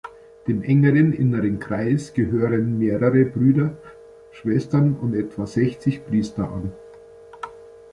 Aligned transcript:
Dem 0.47 0.63
engeren 0.63 1.13
inneren 1.13 1.59
Kreis 1.59 2.15
gehören 2.15 2.79
mehrere 2.79 3.23
Brüder, 3.23 3.77
Schwestern 4.31 4.95
und 4.95 5.13
etwa 5.13 5.45
sechzig 5.45 6.03
Priester 6.07 6.49
an. 6.51 6.71